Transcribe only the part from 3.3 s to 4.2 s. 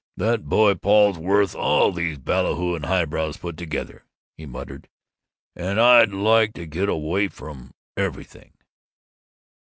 put together,"